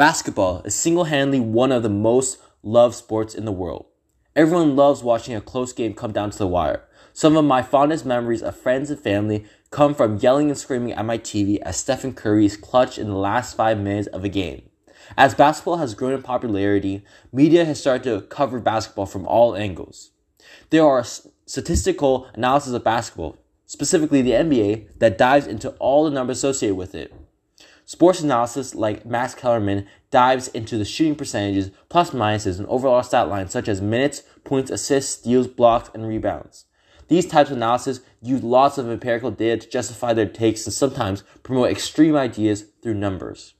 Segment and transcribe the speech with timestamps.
[0.00, 3.84] Basketball is single handedly one of the most loved sports in the world.
[4.34, 6.88] Everyone loves watching a close game come down to the wire.
[7.12, 11.04] Some of my fondest memories of friends and family come from yelling and screaming at
[11.04, 14.62] my TV as Stephen Curry is clutch in the last five minutes of a game.
[15.18, 20.12] As basketball has grown in popularity, media has started to cover basketball from all angles.
[20.70, 23.36] There are statistical analysis of basketball,
[23.66, 27.12] specifically the NBA, that dives into all the numbers associated with it.
[27.90, 33.28] Sports analysis like Max Kellerman dives into the shooting percentages, plus minuses, and overall stat
[33.28, 36.66] lines such as minutes, points, assists, steals, blocks, and rebounds.
[37.08, 41.24] These types of analysis use lots of empirical data to justify their takes and sometimes
[41.42, 43.54] promote extreme ideas through numbers.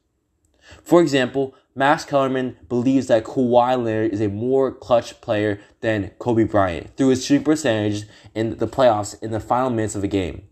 [0.84, 6.44] For example, Max Kellerman believes that Kawhi Leonard is a more clutch player than Kobe
[6.44, 8.04] Bryant through his shooting percentages
[8.36, 10.46] in the playoffs in the final minutes of a game.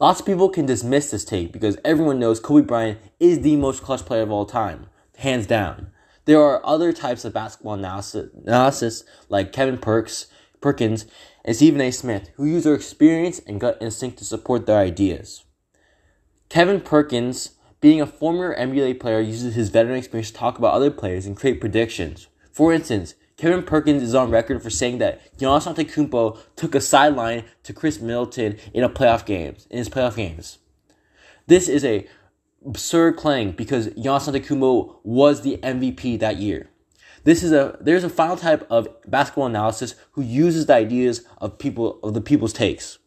[0.00, 3.82] Lots of people can dismiss this take because everyone knows Kobe Bryant is the most
[3.82, 5.90] clutch player of all time, hands down.
[6.24, 10.26] There are other types of basketball analysis, like Kevin Perks,
[10.60, 11.06] Perkins
[11.44, 11.90] and Stephen A.
[11.90, 15.44] Smith, who use their experience and gut instinct to support their ideas.
[16.48, 20.92] Kevin Perkins, being a former NBA player, uses his veteran experience to talk about other
[20.92, 22.28] players and create predictions.
[22.52, 27.44] For instance, Kevin Perkins is on record for saying that Giannis Antetokounmpo took a sideline
[27.62, 30.58] to Khris Middleton in a playoff games in his playoff games.
[31.46, 32.06] This is a
[32.66, 36.68] absurd claim because Giannis Antetokounmpo was the MVP that year.
[37.22, 41.58] This is a there's a final type of basketball analysis who uses the ideas of
[41.58, 42.98] people of the people's takes.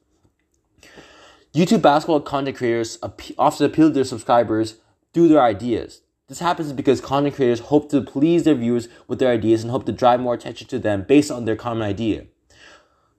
[1.54, 2.98] YouTube basketball content creators
[3.38, 4.76] often appeal to their subscribers
[5.14, 6.02] through their ideas.
[6.32, 9.86] This happens because content creators hope to please their viewers with their ideas and hope
[9.86, 12.24] to drive more attention to them based on their common idea.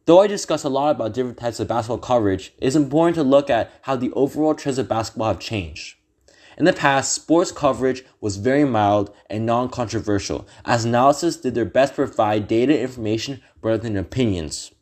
[0.07, 3.23] Though I discuss a lot about different types of basketball coverage, it is important to
[3.23, 5.97] look at how the overall trends of basketball have changed.
[6.57, 11.67] In the past, sports coverage was very mild and non controversial, as analysis did their
[11.67, 14.73] best to provide data information rather than opinions.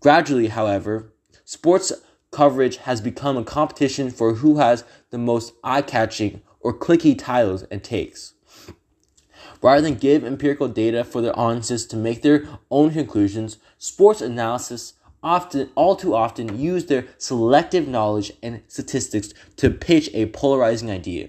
[0.00, 1.12] Gradually, however,
[1.44, 1.92] sports
[2.30, 7.62] coverage has become a competition for who has the most eye catching or clicky titles
[7.70, 8.34] and takes.
[9.62, 14.94] Rather than give empirical data for their audiences to make their own conclusions, sports analysis
[15.22, 21.28] often, all too often, use their selective knowledge and statistics to pitch a polarizing idea.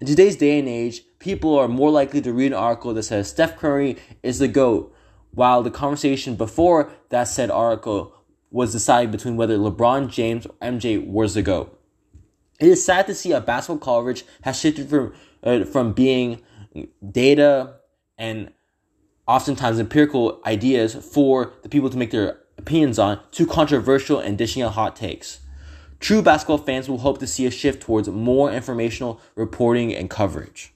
[0.00, 3.28] In today's day and age, people are more likely to read an article that says
[3.28, 4.90] Steph Curry is the GOAT,
[5.32, 8.14] while the conversation before that said article
[8.50, 11.78] was deciding between whether LeBron James or MJ was the GOAT.
[12.62, 15.12] It is sad to see how basketball coverage has shifted from
[15.42, 16.40] uh, from being
[17.10, 17.74] data
[18.16, 18.52] and
[19.26, 24.62] oftentimes empirical ideas for the people to make their opinions on to controversial and dishing
[24.62, 25.40] out hot takes.
[25.98, 30.72] True basketball fans will hope to see a shift towards more informational reporting and coverage.